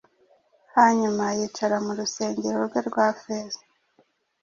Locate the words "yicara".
1.37-1.77